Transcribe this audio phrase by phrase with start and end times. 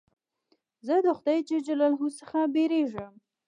[0.87, 3.13] زه د خدای جل جلاله څخه بېرېږم.